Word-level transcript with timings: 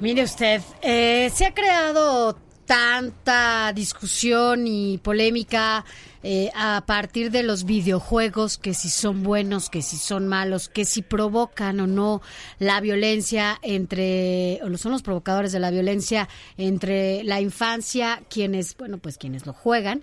Mire 0.00 0.22
usted, 0.22 0.62
eh, 0.80 1.28
se 1.34 1.44
ha 1.44 1.52
creado 1.52 2.36
tanta 2.66 3.72
discusión 3.74 4.66
y 4.68 4.98
polémica 4.98 5.84
eh, 6.22 6.50
a 6.54 6.84
partir 6.86 7.32
de 7.32 7.42
los 7.42 7.64
videojuegos, 7.64 8.58
que 8.58 8.74
si 8.74 8.90
son 8.90 9.24
buenos, 9.24 9.70
que 9.70 9.82
si 9.82 9.96
son 9.96 10.28
malos, 10.28 10.68
que 10.68 10.84
si 10.84 11.02
provocan 11.02 11.80
o 11.80 11.86
no 11.88 12.22
la 12.60 12.80
violencia 12.80 13.58
entre, 13.62 14.60
o 14.62 14.76
son 14.76 14.92
los 14.92 15.02
provocadores 15.02 15.50
de 15.50 15.58
la 15.58 15.70
violencia 15.70 16.28
entre 16.58 17.24
la 17.24 17.40
infancia, 17.40 18.22
quienes, 18.28 18.76
bueno, 18.76 18.98
pues 18.98 19.18
quienes 19.18 19.46
lo 19.46 19.52
juegan. 19.52 20.02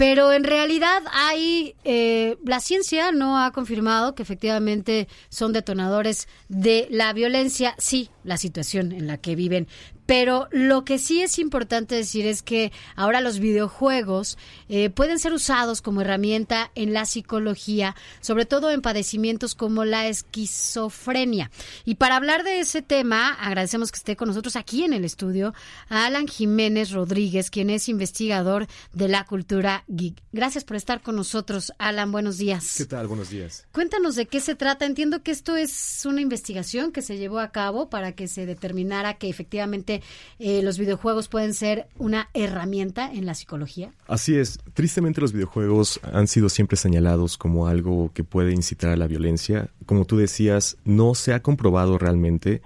Pero 0.00 0.32
en 0.32 0.44
realidad 0.44 1.02
hay, 1.12 1.74
eh, 1.84 2.38
la 2.42 2.60
ciencia 2.60 3.12
no 3.12 3.38
ha 3.38 3.50
confirmado 3.50 4.14
que 4.14 4.22
efectivamente 4.22 5.08
son 5.28 5.52
detonadores 5.52 6.26
de 6.48 6.88
la 6.90 7.12
violencia, 7.12 7.74
sí, 7.76 8.08
la 8.24 8.38
situación 8.38 8.92
en 8.92 9.06
la 9.06 9.18
que 9.18 9.34
viven. 9.34 9.68
Pero 10.10 10.48
lo 10.50 10.84
que 10.84 10.98
sí 10.98 11.22
es 11.22 11.38
importante 11.38 11.94
decir 11.94 12.26
es 12.26 12.42
que 12.42 12.72
ahora 12.96 13.20
los 13.20 13.38
videojuegos 13.38 14.38
eh, 14.68 14.90
pueden 14.90 15.20
ser 15.20 15.32
usados 15.32 15.82
como 15.82 16.00
herramienta 16.00 16.72
en 16.74 16.92
la 16.92 17.04
psicología, 17.04 17.94
sobre 18.20 18.44
todo 18.44 18.72
en 18.72 18.82
padecimientos 18.82 19.54
como 19.54 19.84
la 19.84 20.08
esquizofrenia. 20.08 21.52
Y 21.84 21.94
para 21.94 22.16
hablar 22.16 22.42
de 22.42 22.58
ese 22.58 22.82
tema, 22.82 23.34
agradecemos 23.34 23.92
que 23.92 23.98
esté 23.98 24.16
con 24.16 24.26
nosotros 24.26 24.56
aquí 24.56 24.82
en 24.82 24.94
el 24.94 25.04
estudio 25.04 25.54
a 25.88 26.06
Alan 26.06 26.26
Jiménez 26.26 26.90
Rodríguez, 26.90 27.48
quien 27.48 27.70
es 27.70 27.88
investigador 27.88 28.66
de 28.92 29.06
la 29.06 29.24
cultura 29.26 29.84
geek. 29.86 30.20
Gracias 30.32 30.64
por 30.64 30.76
estar 30.76 31.02
con 31.02 31.14
nosotros, 31.14 31.72
Alan. 31.78 32.10
Buenos 32.10 32.36
días. 32.36 32.74
¿Qué 32.76 32.86
tal? 32.86 33.06
Buenos 33.06 33.30
días. 33.30 33.64
Cuéntanos 33.70 34.16
de 34.16 34.26
qué 34.26 34.40
se 34.40 34.56
trata. 34.56 34.86
Entiendo 34.86 35.22
que 35.22 35.30
esto 35.30 35.56
es 35.56 36.04
una 36.04 36.20
investigación 36.20 36.90
que 36.90 37.00
se 37.00 37.16
llevó 37.16 37.38
a 37.38 37.52
cabo 37.52 37.88
para 37.90 38.10
que 38.16 38.26
se 38.26 38.44
determinara 38.44 39.14
que 39.14 39.28
efectivamente 39.28 39.99
eh, 40.38 40.62
los 40.62 40.78
videojuegos 40.78 41.28
pueden 41.28 41.54
ser 41.54 41.88
una 41.98 42.28
herramienta 42.34 43.12
en 43.12 43.26
la 43.26 43.34
psicología. 43.34 43.92
Así 44.06 44.36
es. 44.36 44.58
Tristemente 44.74 45.20
los 45.20 45.32
videojuegos 45.32 46.00
han 46.12 46.28
sido 46.28 46.48
siempre 46.48 46.76
señalados 46.76 47.36
como 47.36 47.66
algo 47.66 48.10
que 48.14 48.24
puede 48.24 48.52
incitar 48.52 48.90
a 48.90 48.96
la 48.96 49.06
violencia. 49.06 49.70
Como 49.86 50.04
tú 50.04 50.16
decías, 50.16 50.76
no 50.84 51.14
se 51.14 51.32
ha 51.32 51.42
comprobado 51.42 51.98
realmente. 51.98 52.62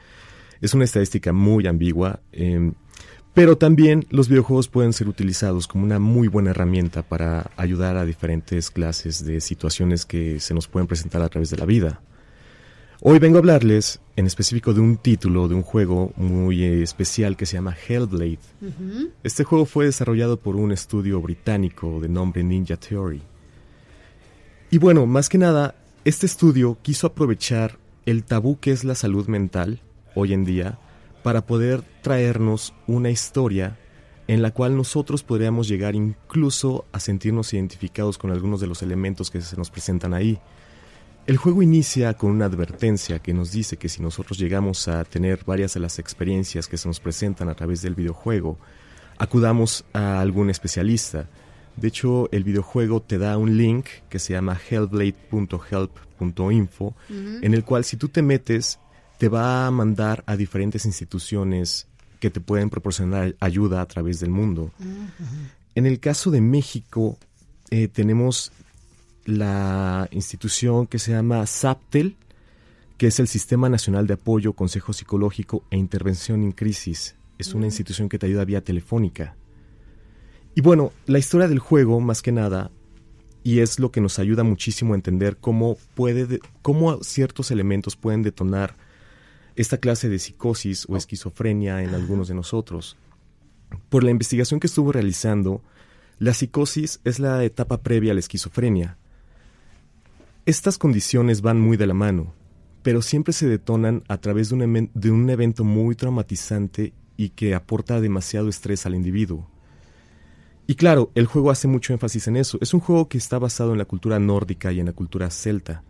Es 0.60 0.74
una 0.74 0.84
estadística 0.84 1.32
muy 1.32 1.66
ambigua. 1.66 2.20
em, 2.32 2.74
pero 3.34 3.58
también 3.58 4.06
los 4.10 4.28
videojuegos 4.28 4.68
pueden 4.68 4.92
ser 4.92 5.08
utilizados 5.08 5.66
como 5.66 5.82
una 5.82 5.98
muy 5.98 6.28
buena 6.28 6.50
herramienta 6.50 7.02
para 7.02 7.50
ayudar 7.56 7.96
a 7.96 8.04
diferentes 8.04 8.70
clases 8.70 9.24
de 9.24 9.40
situaciones 9.40 10.06
que 10.06 10.38
se 10.38 10.54
nos 10.54 10.68
pueden 10.68 10.86
presentar 10.86 11.20
a 11.20 11.28
través 11.28 11.50
de 11.50 11.56
la 11.56 11.66
vida. 11.66 12.00
Hoy 13.06 13.18
vengo 13.18 13.36
a 13.36 13.40
hablarles 13.40 14.00
en 14.16 14.24
específico 14.26 14.72
de 14.72 14.80
un 14.80 14.96
título 14.96 15.46
de 15.46 15.54
un 15.54 15.60
juego 15.60 16.14
muy 16.16 16.64
eh, 16.64 16.82
especial 16.82 17.36
que 17.36 17.44
se 17.44 17.52
llama 17.52 17.76
Hellblade. 17.76 18.38
Este 19.22 19.44
juego 19.44 19.66
fue 19.66 19.84
desarrollado 19.84 20.38
por 20.38 20.56
un 20.56 20.72
estudio 20.72 21.20
británico 21.20 22.00
de 22.00 22.08
nombre 22.08 22.42
Ninja 22.42 22.78
Theory. 22.78 23.20
Y 24.70 24.78
bueno, 24.78 25.04
más 25.04 25.28
que 25.28 25.36
nada, 25.36 25.74
este 26.06 26.24
estudio 26.24 26.78
quiso 26.80 27.06
aprovechar 27.06 27.76
el 28.06 28.24
tabú 28.24 28.58
que 28.58 28.70
es 28.70 28.84
la 28.84 28.94
salud 28.94 29.28
mental 29.28 29.82
hoy 30.14 30.32
en 30.32 30.46
día 30.46 30.78
para 31.22 31.44
poder 31.44 31.82
traernos 32.00 32.72
una 32.86 33.10
historia 33.10 33.78
en 34.28 34.40
la 34.40 34.52
cual 34.52 34.78
nosotros 34.78 35.22
podríamos 35.22 35.68
llegar 35.68 35.94
incluso 35.94 36.86
a 36.90 37.00
sentirnos 37.00 37.52
identificados 37.52 38.16
con 38.16 38.30
algunos 38.30 38.62
de 38.62 38.66
los 38.66 38.82
elementos 38.82 39.30
que 39.30 39.42
se 39.42 39.58
nos 39.58 39.68
presentan 39.68 40.14
ahí. 40.14 40.40
El 41.26 41.38
juego 41.38 41.62
inicia 41.62 42.12
con 42.14 42.32
una 42.32 42.44
advertencia 42.44 43.18
que 43.18 43.32
nos 43.32 43.50
dice 43.50 43.78
que 43.78 43.88
si 43.88 44.02
nosotros 44.02 44.38
llegamos 44.38 44.88
a 44.88 45.04
tener 45.04 45.42
varias 45.46 45.72
de 45.72 45.80
las 45.80 45.98
experiencias 45.98 46.68
que 46.68 46.76
se 46.76 46.86
nos 46.86 47.00
presentan 47.00 47.48
a 47.48 47.54
través 47.54 47.80
del 47.80 47.94
videojuego, 47.94 48.58
acudamos 49.16 49.86
a 49.94 50.20
algún 50.20 50.50
especialista. 50.50 51.30
De 51.76 51.88
hecho, 51.88 52.28
el 52.30 52.44
videojuego 52.44 53.00
te 53.00 53.16
da 53.16 53.38
un 53.38 53.56
link 53.56 53.86
que 54.10 54.18
se 54.18 54.34
llama 54.34 54.60
hellblade.help.info, 54.68 56.94
en 57.08 57.54
el 57.54 57.64
cual 57.64 57.84
si 57.84 57.96
tú 57.96 58.10
te 58.10 58.20
metes, 58.20 58.78
te 59.16 59.30
va 59.30 59.66
a 59.66 59.70
mandar 59.70 60.24
a 60.26 60.36
diferentes 60.36 60.84
instituciones 60.84 61.86
que 62.20 62.28
te 62.28 62.40
pueden 62.40 62.68
proporcionar 62.68 63.34
ayuda 63.40 63.80
a 63.80 63.86
través 63.86 64.20
del 64.20 64.28
mundo. 64.28 64.72
En 65.74 65.86
el 65.86 66.00
caso 66.00 66.30
de 66.30 66.42
México, 66.42 67.16
eh, 67.70 67.88
tenemos 67.88 68.52
la 69.24 70.08
institución 70.10 70.86
que 70.86 70.98
se 70.98 71.12
llama 71.12 71.46
SAPTEL, 71.46 72.16
que 72.96 73.06
es 73.08 73.18
el 73.18 73.28
Sistema 73.28 73.68
Nacional 73.68 74.06
de 74.06 74.14
Apoyo, 74.14 74.52
Consejo 74.52 74.92
Psicológico 74.92 75.64
e 75.70 75.76
Intervención 75.76 76.42
en 76.42 76.52
Crisis. 76.52 77.16
Es 77.38 77.54
una 77.54 77.66
institución 77.66 78.08
que 78.08 78.18
te 78.18 78.26
ayuda 78.26 78.44
vía 78.44 78.62
telefónica. 78.62 79.34
Y 80.54 80.60
bueno, 80.60 80.92
la 81.06 81.18
historia 81.18 81.48
del 81.48 81.58
juego, 81.58 81.98
más 82.00 82.22
que 82.22 82.30
nada, 82.30 82.70
y 83.42 83.58
es 83.58 83.80
lo 83.80 83.90
que 83.90 84.00
nos 84.00 84.18
ayuda 84.18 84.44
muchísimo 84.44 84.92
a 84.94 84.96
entender 84.96 85.36
cómo, 85.38 85.76
puede 85.94 86.26
de- 86.26 86.40
cómo 86.62 87.02
ciertos 87.02 87.50
elementos 87.50 87.96
pueden 87.96 88.22
detonar 88.22 88.76
esta 89.56 89.78
clase 89.78 90.08
de 90.08 90.18
psicosis 90.18 90.86
o 90.88 90.96
esquizofrenia 90.96 91.82
en 91.82 91.94
algunos 91.94 92.28
de 92.28 92.34
nosotros. 92.34 92.96
Por 93.88 94.04
la 94.04 94.10
investigación 94.12 94.60
que 94.60 94.68
estuvo 94.68 94.92
realizando, 94.92 95.60
la 96.20 96.32
psicosis 96.32 97.00
es 97.04 97.18
la 97.18 97.42
etapa 97.44 97.82
previa 97.82 98.12
a 98.12 98.14
la 98.14 98.20
esquizofrenia. 98.20 98.96
Estas 100.46 100.76
condiciones 100.76 101.40
van 101.40 101.58
muy 101.58 101.78
de 101.78 101.86
la 101.86 101.94
mano, 101.94 102.34
pero 102.82 103.00
siempre 103.00 103.32
se 103.32 103.48
detonan 103.48 104.04
a 104.08 104.18
través 104.18 104.50
de 104.50 104.56
un, 105.10 105.30
evento 105.30 105.64
muy 105.64 105.94
traumatizante 105.94 106.92
y 107.16 107.30
que 107.30 107.54
aporta 107.54 107.98
demasiado 107.98 108.50
estrés 108.50 108.84
al 108.84 108.94
individuo. 108.94 109.48
Y 110.66 110.74
claro, 110.74 111.10
el 111.14 111.24
juego 111.24 111.50
hace 111.50 111.66
mucho 111.66 111.94
énfasis 111.94 112.28
en 112.28 112.36
eso. 112.36 112.58
Es 112.60 112.74
un 112.74 112.80
juego 112.80 113.08
que 113.08 113.16
está 113.16 113.38
basado 113.38 113.72
en 113.72 113.78
la 113.78 113.86
cultura 113.86 114.18
nórdica 114.18 114.70
y 114.70 114.80
en 114.80 114.86
la 114.86 114.92
cultura 114.92 115.30
celta. 115.30 115.82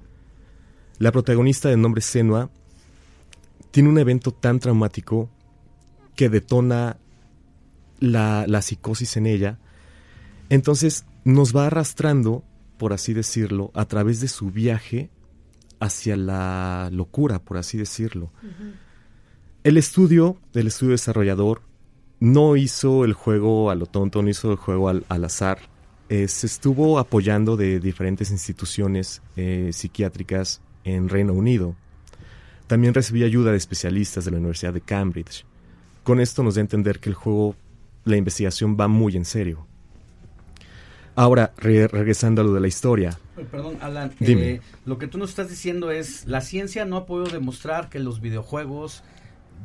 La 0.99 1.11
protagonista 1.11 1.69
de 1.69 1.77
nombre 1.77 2.01
Senua 2.01 2.49
tiene 3.73 3.89
un 3.89 3.99
evento 3.99 4.31
tan 4.31 4.61
traumático 4.61 5.29
que 6.15 6.29
detona 6.29 6.97
la 7.99 8.63
psicosis 8.63 9.17
en 9.17 9.27
ella. 9.27 9.59
Entonces 10.49 11.07
nos 11.25 11.57
va 11.57 11.67
arrastrando, 11.67 12.45
por 12.79 12.93
así 12.93 13.13
decirlo, 13.13 13.71
a 13.75 13.85
través 13.87 14.21
de 14.21 14.29
su 14.29 14.51
viaje 14.51 15.11
hacia 15.81 16.17
la 16.17 16.89
locura, 16.93 17.39
por 17.39 17.57
así 17.57 17.79
decirlo. 17.79 18.31
El 19.63 19.77
estudio 19.77 20.37
del 20.53 20.67
estudio 20.67 20.93
desarrollador 20.93 21.63
no 22.21 22.57
hizo 22.57 23.05
el 23.05 23.13
juego 23.13 23.71
a 23.71 23.75
lo 23.75 23.87
tonto, 23.87 24.23
no 24.23 24.29
hizo 24.29 24.51
el 24.51 24.57
juego 24.57 24.89
al, 24.89 25.05
al 25.09 25.25
azar. 25.25 25.59
Eh, 26.09 26.29
se 26.29 26.47
estuvo 26.47 26.99
apoyando 26.99 27.57
de 27.57 27.81
diferentes 27.81 28.31
instituciones 28.31 29.23
eh, 29.37 29.71
psiquiátricas 29.73 30.61
en 30.85 31.09
Reino 31.09 31.33
Unido. 31.33 31.77
También 32.67 32.95
recibí 32.95 33.25
ayuda 33.25 33.51
de 33.51 33.57
especialistas 33.57 34.25
de 34.25 34.31
la 34.31 34.39
Universidad 34.39 34.73
de 34.73 34.81
Cambridge. 34.81 35.45
Con 36.03 36.21
esto 36.21 36.43
nos 36.43 36.55
da 36.55 36.61
a 36.61 36.63
entender 36.63 37.01
que 37.01 37.09
el 37.09 37.15
juego, 37.15 37.57
la 38.05 38.17
investigación 38.17 38.77
va 38.79 38.89
muy 38.89 39.17
en 39.17 39.25
serio. 39.25 39.67
Ahora, 41.17 41.53
re- 41.57 41.87
regresando 41.89 42.43
a 42.43 42.45
lo 42.45 42.53
de 42.55 42.61
la 42.61 42.67
historia. 42.69 43.19
Eh, 43.37 43.47
Perdón, 43.51 43.77
Alan. 43.81 44.13
Dime. 44.19 44.51
eh, 44.55 44.61
lo 44.85 44.99
que 44.99 45.07
tú 45.07 45.19
nos 45.19 45.31
estás 45.31 45.49
diciendo 45.49 45.91
es, 45.91 46.27
la 46.27 46.41
ciencia 46.41 46.85
no 46.85 46.97
ha 46.97 47.07
podido 47.07 47.31
demostrar 47.33 47.89
que 47.89 47.99
los 48.01 48.21
videojuegos 48.21 49.03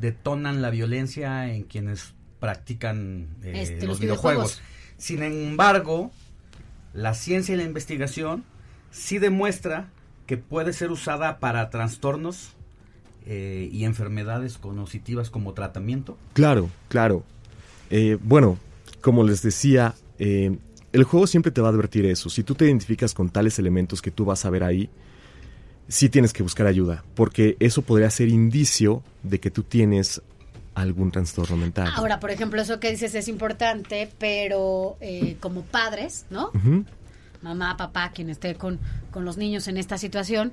detonan 0.00 0.62
la 0.62 0.70
violencia 0.70 1.52
en 1.52 1.64
quienes 1.64 2.14
practican 2.38 3.28
eh, 3.42 3.52
Este, 3.62 3.74
los, 3.80 3.86
los 3.88 4.00
videojuegos. 4.00 4.60
videojuegos. 4.60 4.62
Sin 4.96 5.22
embargo, 5.22 6.10
la 6.94 7.14
ciencia 7.14 7.54
y 7.54 7.58
la 7.58 7.64
investigación 7.64 8.44
sí 8.90 9.18
demuestra 9.18 9.90
que 10.26 10.36
puede 10.36 10.72
ser 10.72 10.90
usada 10.90 11.38
para 11.40 11.68
trastornos 11.70 12.50
eh, 13.26 13.68
y 13.72 13.84
enfermedades 13.84 14.56
cognitivas 14.58 15.30
como 15.30 15.52
tratamiento. 15.54 16.16
Claro, 16.32 16.70
claro. 16.88 17.24
Eh, 17.90 18.18
bueno, 18.22 18.58
como 19.00 19.24
les 19.24 19.42
decía, 19.42 19.94
eh, 20.18 20.56
el 20.92 21.04
juego 21.04 21.26
siempre 21.26 21.52
te 21.52 21.60
va 21.60 21.68
a 21.68 21.70
advertir 21.70 22.04
eso. 22.06 22.30
Si 22.30 22.42
tú 22.42 22.54
te 22.54 22.64
identificas 22.64 23.14
con 23.14 23.30
tales 23.30 23.58
elementos 23.58 24.02
que 24.02 24.10
tú 24.10 24.24
vas 24.24 24.44
a 24.44 24.50
ver 24.50 24.64
ahí, 24.64 24.90
sí 25.88 26.08
tienes 26.08 26.32
que 26.32 26.42
buscar 26.42 26.66
ayuda, 26.66 27.04
porque 27.14 27.56
eso 27.60 27.82
podría 27.82 28.10
ser 28.10 28.28
indicio 28.28 29.02
de 29.22 29.40
que 29.40 29.50
tú 29.50 29.62
tienes 29.62 30.22
algún 30.74 31.10
trastorno 31.10 31.56
mental. 31.56 31.90
Ahora, 31.94 32.20
por 32.20 32.30
ejemplo, 32.30 32.62
eso 32.62 32.80
que 32.80 32.90
dices 32.90 33.14
es 33.14 33.28
importante, 33.28 34.10
pero 34.18 34.96
eh, 35.00 35.36
como 35.40 35.62
padres, 35.62 36.26
¿no? 36.30 36.52
Mamá, 37.42 37.76
papá, 37.76 38.12
quien 38.14 38.30
esté 38.30 38.54
con, 38.54 38.78
con 39.10 39.24
los 39.24 39.36
niños 39.36 39.66
en 39.68 39.76
esta 39.76 39.98
situación, 39.98 40.52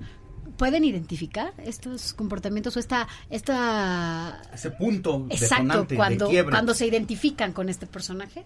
pueden 0.58 0.84
identificar 0.84 1.54
estos 1.66 2.14
comportamientos 2.14 2.76
o 2.78 2.80
esta 2.80 3.08
esta 3.30 4.42
ese 4.54 4.72
punto 4.72 5.28
exacto 5.30 5.86
cuando 5.94 6.30
cuando 6.50 6.74
se 6.74 6.88
identifican 6.88 7.52
con 7.52 7.68
este 7.68 7.86
personaje 7.86 8.46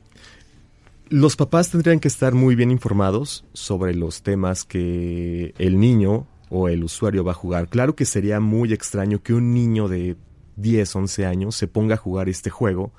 los 1.11 1.35
papás 1.35 1.69
tendrían 1.69 1.99
que 1.99 2.07
estar 2.07 2.33
muy 2.33 2.55
bien 2.55 2.71
informados 2.71 3.43
sobre 3.51 3.93
los 3.93 4.23
temas 4.23 4.63
que 4.63 5.53
el 5.57 5.77
niño 5.77 6.25
o 6.49 6.69
el 6.69 6.85
usuario 6.85 7.25
va 7.25 7.33
a 7.33 7.35
jugar. 7.35 7.67
Claro 7.67 7.97
que 7.97 8.05
sería 8.05 8.39
muy 8.39 8.71
extraño 8.71 9.21
que 9.21 9.33
un 9.33 9.53
niño 9.53 9.89
de 9.89 10.15
10, 10.55 10.95
11 10.95 11.25
años 11.25 11.55
se 11.55 11.67
ponga 11.67 11.95
a 11.95 11.97
jugar 11.97 12.29
este 12.29 12.49
juego, 12.49 12.93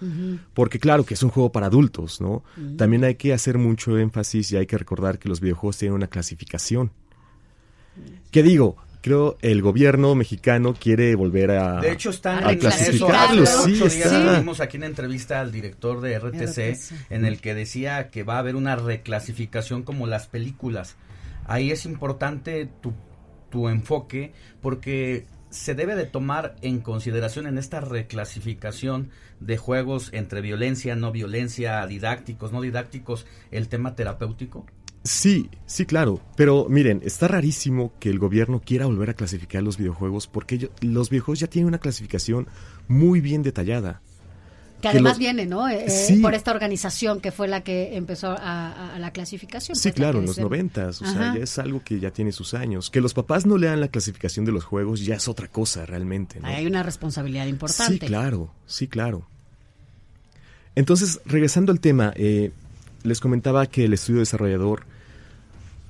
porque 0.53 0.79
claro 0.79 1.07
que 1.07 1.15
es 1.15 1.23
un 1.23 1.31
juego 1.31 1.53
para 1.53 1.67
adultos, 1.67 2.21
¿no? 2.21 2.45
También 2.77 3.03
hay 3.05 3.15
que 3.15 3.33
hacer 3.33 3.57
mucho 3.57 3.97
énfasis 3.97 4.53
y 4.53 4.59
hay 4.59 4.67
que 4.67 4.77
recordar 4.77 5.19
que 5.19 5.31
los 5.31 5.41
videojuegos 5.41 5.79
tienen 5.79 5.95
una 5.95 6.09
clasificación. 6.09 6.93
¿Qué 8.31 8.43
digo? 8.43 8.77
Creo 9.03 9.37
el 9.43 9.61
gobierno 9.61 10.15
mexicano 10.15 10.75
quiere 10.75 11.15
volver 11.15 11.51
a 11.51 11.81
De 11.81 11.93
hecho 11.93 12.11
están 12.11 12.45
a 12.45 12.57
clasificarlos, 12.57 13.49
sí, 13.65 13.77
sí. 13.91 14.03
Tuvimos 14.03 14.61
aquí 14.61 14.79
una 14.79 14.87
entrevista 14.87 15.41
al 15.41 15.53
director 15.53 16.01
de 16.01 16.19
RTC, 16.19 17.11
en 17.11 17.25
el 17.27 17.41
que 17.41 17.55
decía 17.55 18.09
que 18.11 18.23
va 18.23 18.37
a 18.37 18.39
haber 18.39 18.57
una 18.57 18.77
reclasificación 18.77 19.83
como 19.83 20.07
las 20.07 20.29
películas. 20.29 20.97
Ahí 21.45 21.71
es 21.71 21.85
importante 21.85 22.69
tu, 22.81 22.95
tu 23.51 23.69
enfoque 23.69 24.33
porque 24.61 25.27
se 25.51 25.75
debe 25.75 25.95
de 25.95 26.07
tomar 26.07 26.57
en 26.63 26.81
consideración 26.81 27.47
en 27.47 27.59
esta 27.59 27.81
reclasificación 27.81 29.11
de 29.39 29.59
juegos 29.59 30.09
entre 30.13 30.41
violencia, 30.41 30.97
no 30.97 31.13
violencia, 31.13 31.87
didácticos, 31.87 32.53
no 32.53 32.63
didácticos, 32.63 33.27
el 33.51 33.69
tema 33.69 33.95
terapéutico? 33.95 34.65
Sí, 35.05 35.51
sí, 35.67 35.85
claro. 35.85 36.21
Pero 36.37 36.67
miren, 36.69 37.01
está 37.05 37.29
rarísimo 37.29 37.93
que 37.99 38.09
el 38.09 38.19
gobierno 38.19 38.63
quiera 38.65 38.87
volver 38.87 39.11
a 39.11 39.15
clasificar 39.15 39.63
los 39.63 39.77
videojuegos 39.77 40.27
porque 40.27 40.71
los 40.81 41.11
videojuegos 41.11 41.41
ya 41.41 41.49
tienen 41.49 41.69
una 41.69 41.79
clasificación 41.79 42.47
muy 42.89 43.21
bien 43.21 43.43
detallada. 43.43 44.01
Que 44.81 44.89
además 44.89 45.17
viene, 45.17 45.47
¿no? 45.47 45.69
Eh, 45.69 45.87
eh, 45.87 46.19
por 46.21 46.35
esta 46.35 46.51
organización 46.51 47.21
que 47.21 47.31
fue 47.31 47.47
la 47.47 47.63
que 47.63 47.97
empezó 47.97 48.35
a, 48.37 48.97
la 48.99 49.13
clasificación. 49.13 49.77
Sí, 49.77 49.91
pues, 49.91 49.95
claro, 49.95 50.19
en 50.19 50.27
los 50.27 50.39
noventas. 50.39 51.01
O 51.01 51.07
sea, 51.07 51.37
ya 51.37 51.43
es 51.43 51.57
algo 51.61 51.83
que 51.85 52.01
ya 52.01 52.11
tiene 52.11 52.33
sus 52.33 52.53
años. 52.53 52.91
Que 52.91 53.01
los 53.01 53.15
papás 53.15 53.47
no 53.47 53.59
lean 53.59 53.81
la 53.81 53.89
clasificación 53.89 54.45
de 54.45 54.51
los 54.51 54.65
juegos 54.65 55.05
ya 55.05 55.15
es 55.15 55.29
otra 55.29 55.47
cosa 55.47 55.87
realmente. 55.87 56.41
Hay 56.43 56.67
una 56.67 56.83
responsabilidad 56.83 57.47
importante. 57.47 57.93
Sí, 57.93 57.99
claro, 58.01 58.53
sí, 58.67 58.89
claro. 58.89 59.25
Entonces, 60.75 61.21
regresando 61.27 61.71
al 61.71 61.79
tema, 61.79 62.13
eh, 62.17 62.51
les 63.05 63.21
comentaba 63.21 63.67
que 63.67 63.85
el 63.85 63.93
estudio 63.93 64.21
desarrollador 64.21 64.85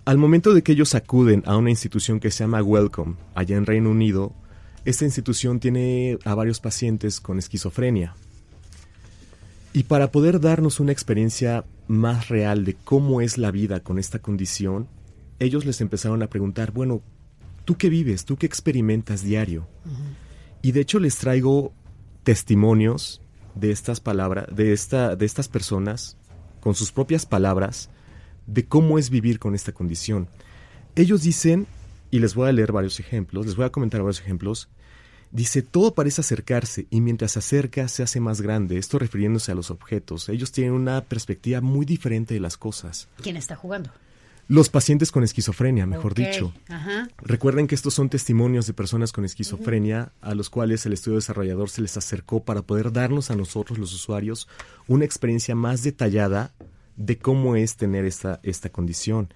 al 0.05 0.19
momento 0.19 0.53
de 0.53 0.63
que 0.63 0.73
ellos 0.73 0.95
acuden 0.95 1.43
a 1.47 1.57
una 1.57 1.71
institución 1.71 2.19
que 2.19 2.31
se 2.31 2.43
llama 2.43 2.63
Welcome, 2.63 3.15
allá 3.35 3.57
en 3.57 3.67
Reino 3.67 3.91
Unido, 3.91 4.33
esta 4.85 5.05
institución 5.05 5.61
tiene 5.61 6.19
a 6.25 6.35
varios 6.35 6.59
pacientes 6.59 7.21
con 7.21 7.39
esquizofrenia. 7.39 8.17
Y 9.73 9.85
para 9.85 10.11
poder 10.11 10.41
darnos 10.41 10.81
una 10.81 10.93
experiencia 10.93 11.65
más 11.87 12.29
real 12.29 12.65
de 12.65 12.75
cómo 12.75 13.21
es 13.21 13.39
la 13.39 13.53
vida 13.53 13.81
con 13.81 13.99
esta 13.99 14.19
condición, 14.19 14.89
ellos 15.39 15.65
les 15.65 15.81
empezaron 15.81 16.23
a 16.23 16.27
preguntar, 16.27 16.73
bueno, 16.73 17.01
¿tú 17.65 17.77
qué 17.77 17.89
vives? 17.89 18.25
¿Tú 18.25 18.37
qué 18.37 18.47
experimentas 18.47 19.23
diario? 19.23 19.69
Y 20.63 20.73
de 20.73 20.81
hecho 20.81 20.99
les 20.99 21.17
traigo 21.17 21.73
testimonios 22.25 23.23
de 23.55 23.71
estas 23.71 24.01
palabras, 24.01 24.47
de, 24.55 24.73
esta, 24.73 25.15
de 25.15 25.27
estas 25.27 25.49
personas, 25.49 26.17
con 26.63 26.77
sus 26.77 26.93
propias 26.93 27.27
palabras, 27.27 27.91
de 28.47 28.65
cómo 28.65 28.99
es 28.99 29.11
vivir 29.11 29.41
con 29.41 29.57
esta 29.57 29.73
condición. 29.73 30.29
Ellos 30.95 31.23
dicen, 31.23 31.67
y 32.13 32.21
les 32.21 32.37
voy 32.37 32.49
a 32.49 32.53
leer 32.53 32.71
varios 32.71 33.01
ejemplos, 33.01 33.47
les 33.47 33.57
voy 33.57 33.67
a 33.67 33.71
comentar 33.71 34.01
varios 34.01 34.21
ejemplos, 34.21 34.69
dice, 35.33 35.63
todo 35.63 35.93
parece 35.93 36.21
acercarse 36.21 36.87
y 36.89 37.01
mientras 37.01 37.33
se 37.33 37.41
acerca 37.41 37.89
se 37.89 38.05
hace 38.05 38.21
más 38.21 38.41
grande, 38.41 38.79
esto 38.79 39.01
refiriéndose 39.01 39.51
a 39.51 39.57
los 39.57 39.73
objetos. 39.73 40.29
Ellos 40.29 40.53
tienen 40.53 40.73
una 40.73 41.01
perspectiva 41.01 41.61
muy 41.61 41.85
diferente 41.85 42.35
de 42.35 42.41
las 42.41 42.57
cosas. 42.57 43.09
¿Quién 43.21 43.37
está 43.37 43.57
jugando? 43.57 43.91
Los 44.49 44.69
pacientes 44.69 45.13
con 45.13 45.23
esquizofrenia, 45.23 45.87
mejor 45.87 46.15
dicho. 46.15 46.53
Recuerden 47.23 47.67
que 47.67 47.75
estos 47.75 47.95
son 47.95 48.09
testimonios 48.09 48.67
de 48.67 48.75
personas 48.75 49.13
con 49.13 49.25
esquizofrenia 49.25 50.13
a 50.21 50.35
los 50.35 50.51
cuales 50.51 50.85
el 50.85 50.93
estudio 50.93 51.17
desarrollador 51.17 51.71
se 51.71 51.83
les 51.83 51.97
acercó 51.97 52.45
para 52.45 52.63
poder 52.63 52.93
darnos 52.93 53.31
a 53.31 53.37
nosotros, 53.37 53.79
los 53.79 53.95
usuarios, 53.95 54.49
una 54.89 55.05
experiencia 55.05 55.55
más 55.55 55.83
detallada 55.83 56.53
de 56.97 57.19
cómo 57.19 57.57
es 57.57 57.77
tener 57.77 58.05
esta, 58.05 58.41
esta 58.43 58.69
condición. 58.69 59.33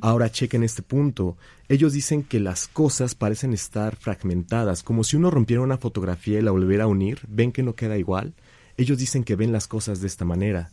Ahora 0.00 0.30
chequen 0.30 0.62
este 0.62 0.82
punto. 0.82 1.36
Ellos 1.68 1.92
dicen 1.92 2.22
que 2.22 2.40
las 2.40 2.68
cosas 2.68 3.14
parecen 3.14 3.52
estar 3.52 3.96
fragmentadas, 3.96 4.82
como 4.82 5.04
si 5.04 5.16
uno 5.16 5.30
rompiera 5.30 5.62
una 5.62 5.78
fotografía 5.78 6.38
y 6.38 6.42
la 6.42 6.50
volviera 6.50 6.84
a 6.84 6.88
unir, 6.88 7.20
ven 7.28 7.52
que 7.52 7.62
no 7.62 7.74
queda 7.74 7.96
igual. 7.96 8.34
Ellos 8.76 8.98
dicen 8.98 9.24
que 9.24 9.36
ven 9.36 9.52
las 9.52 9.66
cosas 9.66 10.00
de 10.00 10.06
esta 10.06 10.24
manera. 10.24 10.70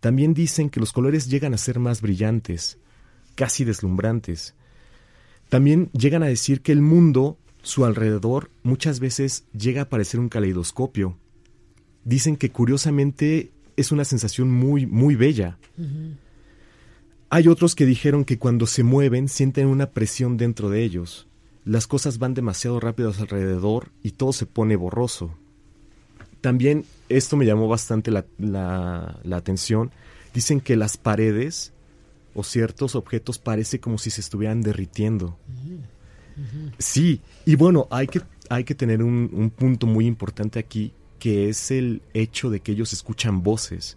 También 0.00 0.34
dicen 0.34 0.70
que 0.70 0.80
los 0.80 0.92
colores 0.92 1.28
llegan 1.28 1.54
a 1.54 1.58
ser 1.58 1.78
más 1.78 2.00
brillantes, 2.00 2.78
casi 3.38 3.64
deslumbrantes. 3.64 4.56
También 5.48 5.90
llegan 5.92 6.24
a 6.24 6.26
decir 6.26 6.60
que 6.60 6.72
el 6.72 6.82
mundo, 6.82 7.38
su 7.62 7.84
alrededor, 7.84 8.50
muchas 8.64 8.98
veces 8.98 9.44
llega 9.56 9.82
a 9.82 9.88
parecer 9.88 10.18
un 10.18 10.28
caleidoscopio. 10.28 11.16
Dicen 12.04 12.36
que 12.36 12.50
curiosamente 12.50 13.52
es 13.76 13.92
una 13.92 14.04
sensación 14.04 14.50
muy, 14.50 14.86
muy 14.86 15.14
bella. 15.14 15.56
Hay 17.30 17.46
otros 17.46 17.76
que 17.76 17.86
dijeron 17.86 18.24
que 18.24 18.38
cuando 18.38 18.66
se 18.66 18.82
mueven 18.82 19.28
sienten 19.28 19.68
una 19.68 19.90
presión 19.90 20.36
dentro 20.36 20.68
de 20.68 20.82
ellos. 20.82 21.28
Las 21.64 21.86
cosas 21.86 22.18
van 22.18 22.34
demasiado 22.34 22.80
rápido 22.80 23.10
a 23.10 23.14
su 23.14 23.22
alrededor 23.22 23.92
y 24.02 24.10
todo 24.10 24.32
se 24.32 24.46
pone 24.46 24.74
borroso. 24.74 25.32
También 26.40 26.86
esto 27.08 27.36
me 27.36 27.46
llamó 27.46 27.68
bastante 27.68 28.10
la, 28.10 28.26
la, 28.38 29.36
atención. 29.36 29.92
Dicen 30.34 30.60
que 30.60 30.74
las 30.74 30.96
paredes 30.96 31.72
o 32.38 32.44
ciertos 32.44 32.94
objetos 32.94 33.36
parece 33.38 33.80
como 33.80 33.98
si 33.98 34.10
se 34.10 34.20
estuvieran 34.20 34.62
derritiendo. 34.62 35.36
Sí, 36.78 37.20
y 37.44 37.56
bueno, 37.56 37.88
hay 37.90 38.06
que, 38.06 38.22
hay 38.48 38.62
que 38.62 38.76
tener 38.76 39.02
un, 39.02 39.28
un 39.32 39.50
punto 39.50 39.88
muy 39.88 40.06
importante 40.06 40.60
aquí 40.60 40.92
que 41.18 41.48
es 41.48 41.72
el 41.72 42.00
hecho 42.14 42.48
de 42.48 42.60
que 42.60 42.70
ellos 42.70 42.92
escuchan 42.92 43.42
voces. 43.42 43.96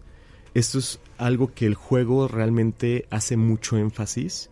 Esto 0.54 0.80
es 0.80 0.98
algo 1.18 1.54
que 1.54 1.66
el 1.66 1.76
juego 1.76 2.26
realmente 2.26 3.06
hace 3.10 3.36
mucho 3.36 3.76
énfasis 3.76 4.50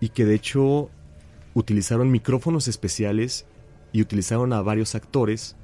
y 0.00 0.08
que 0.08 0.24
de 0.24 0.34
hecho 0.34 0.90
utilizaron 1.54 2.10
micrófonos 2.10 2.66
especiales 2.66 3.46
y 3.92 4.02
utilizaron 4.02 4.52
a 4.52 4.60
varios 4.60 4.96
actores 4.96 5.54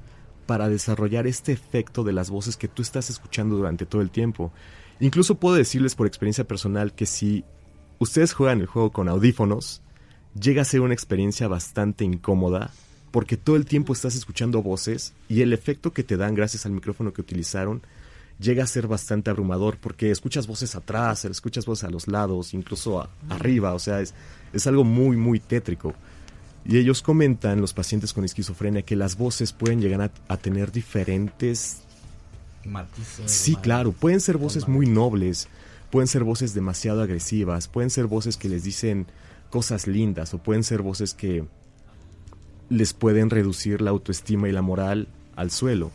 para 0.45 0.69
desarrollar 0.69 1.27
este 1.27 1.51
efecto 1.51 2.05
de 2.05 2.13
las 2.13 2.29
voces 2.29 2.55
que 2.55 2.69
tú 2.69 2.81
estás 2.81 3.09
escuchando 3.09 3.57
durante 3.57 3.85
todo 3.85 4.01
el 4.01 4.09
tiempo. 4.09 4.53
Incluso 5.01 5.35
puedo 5.35 5.57
decirles 5.57 5.95
por 5.95 6.07
experiencia 6.07 6.47
personal 6.47 6.93
que 6.93 7.05
si 7.05 7.43
ustedes 7.99 8.33
juegan 8.33 8.61
el 8.61 8.67
juego 8.67 8.91
con 8.91 9.09
audífonos, 9.09 9.81
llega 10.39 10.61
a 10.61 10.65
ser 10.65 10.81
una 10.81 10.93
experiencia 10.93 11.47
bastante 11.47 12.03
incómoda 12.05 12.71
porque 13.11 13.37
todo 13.37 13.55
el 13.55 13.65
tiempo 13.65 13.93
estás 13.93 14.15
escuchando 14.15 14.61
voces 14.61 15.13
y 15.29 15.41
el 15.41 15.53
efecto 15.53 15.93
que 15.93 16.03
te 16.03 16.17
dan 16.17 16.35
gracias 16.35 16.65
al 16.65 16.73
micrófono 16.73 17.13
que 17.13 17.21
utilizaron 17.21 17.81
llega 18.39 18.63
a 18.63 18.67
ser 18.67 18.87
bastante 18.87 19.29
abrumador 19.29 19.77
porque 19.77 20.11
escuchas 20.11 20.45
voces 20.47 20.75
atrás, 20.75 21.25
escuchas 21.25 21.65
voces 21.65 21.85
a 21.85 21.89
los 21.89 22.07
lados, 22.07 22.53
incluso 22.53 23.07
arriba, 23.29 23.73
o 23.73 23.79
sea, 23.79 24.01
es, 24.01 24.13
es 24.53 24.67
algo 24.67 24.83
muy, 24.83 25.17
muy 25.17 25.39
tétrico. 25.39 25.93
Y 26.65 26.77
ellos 26.77 27.01
comentan, 27.01 27.61
los 27.61 27.73
pacientes 27.73 28.13
con 28.13 28.25
esquizofrenia, 28.25 28.81
que 28.81 28.95
las 28.95 29.17
voces 29.17 29.53
pueden 29.53 29.79
llegar 29.79 30.11
a, 30.27 30.37
tener 30.37 30.71
diferentes... 30.71 31.81
Matices. 32.65 33.31
Sí, 33.31 33.55
claro, 33.55 33.93
pueden 33.93 34.19
ser 34.19 34.37
voces 34.37 34.67
muy 34.67 34.85
nobles, 34.85 35.47
pueden 35.89 36.07
ser 36.07 36.23
voces 36.23 36.53
demasiado 36.53 37.01
agresivas, 37.01 37.67
pueden 37.67 37.89
ser 37.89 38.07
voces 38.07 38.37
que 38.37 38.49
les 38.49 38.63
dicen 38.63 39.07
cosas 39.49 39.87
lindas 39.87 40.33
o 40.33 40.39
pueden 40.39 40.63
ser 40.63 40.81
voces 40.81 41.13
que 41.13 41.45
les 42.69 42.93
pueden 42.93 43.29
reducir 43.29 43.81
la 43.81 43.91
autoestima 43.91 44.49
y 44.49 44.51
la 44.51 44.61
moral 44.61 45.07
al 45.35 45.51
suelo. 45.51 45.91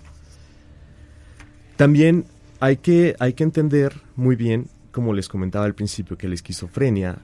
También 1.77 2.27
hay 2.61 2.79
que, 2.79 3.17
hay 3.19 3.35
que 3.35 3.45
entender 3.45 4.01
muy 4.17 4.37
bien, 4.37 4.69
como 4.91 5.13
les 5.13 5.29
comentaba 5.29 5.65
al 5.65 5.75
principio, 5.75 6.17
que 6.17 6.29
la 6.29 6.35
esquizofrenia 6.35 7.19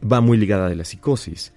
va 0.00 0.20
muy 0.20 0.36
ligada 0.36 0.68
de 0.68 0.76
la 0.76 0.84
psicosis. 0.84 1.52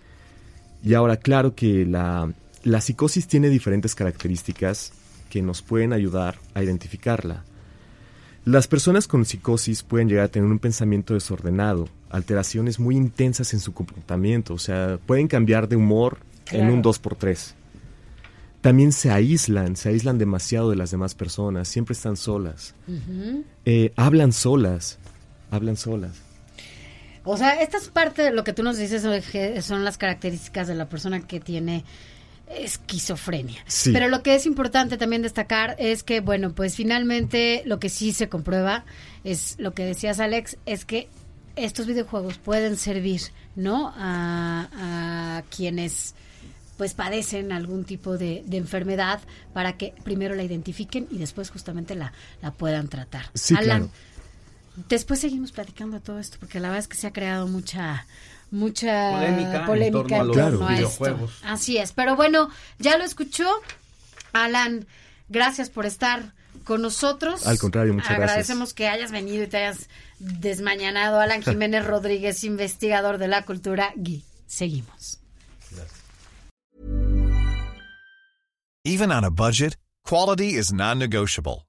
Y 0.83 0.93
ahora, 0.93 1.17
claro 1.17 1.55
que 1.55 1.85
la, 1.85 2.31
la 2.63 2.81
psicosis 2.81 3.27
tiene 3.27 3.49
diferentes 3.49 3.95
características 3.95 4.93
que 5.29 5.41
nos 5.41 5.61
pueden 5.61 5.93
ayudar 5.93 6.37
a 6.53 6.63
identificarla. 6.63 7.43
Las 8.45 8.67
personas 8.67 9.07
con 9.07 9.25
psicosis 9.25 9.83
pueden 9.83 10.07
llegar 10.07 10.25
a 10.25 10.29
tener 10.29 10.49
un 10.49 10.59
pensamiento 10.59 11.13
desordenado, 11.13 11.87
alteraciones 12.09 12.79
muy 12.79 12.95
intensas 12.95 13.53
en 13.53 13.59
su 13.59 13.73
comportamiento, 13.73 14.53
o 14.53 14.57
sea, 14.57 14.97
pueden 15.05 15.27
cambiar 15.27 15.67
de 15.67 15.75
humor 15.75 16.19
en 16.51 16.69
un 16.69 16.81
2x3. 16.81 17.53
También 18.61 18.91
se 18.91 19.11
aíslan, 19.11 19.75
se 19.75 19.89
aíslan 19.89 20.17
demasiado 20.17 20.69
de 20.69 20.75
las 20.75 20.91
demás 20.91 21.15
personas, 21.15 21.67
siempre 21.67 21.93
están 21.93 22.17
solas. 22.17 22.75
Eh, 23.65 23.93
hablan 23.95 24.33
solas, 24.33 24.99
hablan 25.51 25.77
solas. 25.77 26.17
O 27.23 27.37
sea, 27.37 27.61
esta 27.61 27.77
es 27.77 27.89
parte 27.89 28.21
de 28.21 28.31
lo 28.31 28.43
que 28.43 28.53
tú 28.53 28.63
nos 28.63 28.77
dices, 28.77 29.03
son 29.65 29.85
las 29.85 29.97
características 29.97 30.67
de 30.67 30.75
la 30.75 30.89
persona 30.89 31.21
que 31.21 31.39
tiene 31.39 31.83
esquizofrenia. 32.49 33.63
Pero 33.85 34.07
lo 34.07 34.23
que 34.23 34.35
es 34.35 34.45
importante 34.45 34.97
también 34.97 35.21
destacar 35.21 35.75
es 35.79 36.03
que, 36.03 36.19
bueno, 36.19 36.53
pues 36.53 36.75
finalmente 36.75 37.63
lo 37.65 37.79
que 37.79 37.89
sí 37.89 38.13
se 38.13 38.29
comprueba 38.29 38.85
es 39.23 39.55
lo 39.59 39.73
que 39.73 39.85
decías, 39.85 40.19
Alex, 40.19 40.57
es 40.65 40.85
que 40.85 41.09
estos 41.55 41.87
videojuegos 41.87 42.37
pueden 42.37 42.77
servir, 42.77 43.21
¿no? 43.55 43.93
A, 43.95 45.43
quienes 45.55 46.15
pues 46.77 46.93
padecen 46.93 47.51
algún 47.51 47.83
tipo 47.83 48.17
de, 48.17 48.43
enfermedad 48.51 49.19
para 49.53 49.77
que 49.77 49.93
primero 50.03 50.35
la 50.35 50.43
identifiquen 50.43 51.07
y 51.11 51.17
después 51.17 51.49
justamente 51.49 51.95
la, 51.95 52.13
la 52.41 52.51
puedan 52.51 52.87
tratar. 52.87 53.25
Alan, 53.57 53.89
después 54.87 55.19
seguimos 55.19 55.51
platicando 55.51 55.97
de 55.97 56.03
todo 56.03 56.19
esto 56.19 56.37
porque 56.39 56.59
la 56.59 56.69
verdad 56.69 56.79
es 56.79 56.87
que 56.87 56.97
se 56.97 57.07
ha 57.07 57.13
creado 57.13 57.47
mucha 57.47 58.05
mucha 58.51 59.11
polémica, 59.65 60.17
en 60.17 60.31
torno 60.31 60.67
a, 60.67 60.71
videojuegos. 60.71 61.39
Así 61.43 61.77
es, 61.77 61.91
pero 61.91 62.15
bueno, 62.15 62.49
ya 62.77 62.97
lo 62.97 63.03
escuchó. 63.03 63.49
Alan, 64.33 64.87
gracias 65.27 65.69
por 65.69 65.85
estar 65.85 66.33
con 66.63 66.81
nosotros. 66.81 67.47
Al 67.47 67.57
contrario, 67.57 67.93
muchas 67.93 68.09
gracias. 68.09 68.29
Agradecemos 68.29 68.73
que 68.73 68.87
hayas 68.87 69.11
venido 69.11 69.43
y 69.43 69.47
te 69.47 69.57
hayas 69.57 69.89
desmañanado. 70.19 71.19
Alan 71.19 71.41
Jiménez 71.43 71.85
Rodríguez, 71.85 72.43
investigador 72.43 73.17
de 73.17 73.27
la 73.27 73.43
cultura 73.43 73.93
Gui. 73.95 74.23
Seguimos. 74.47 75.19
Even 78.85 79.11
on 79.11 79.23
a 79.23 79.29
budget, 79.29 79.75
quality 80.03 80.55
is 80.55 80.71
non-negotiable. 80.71 81.68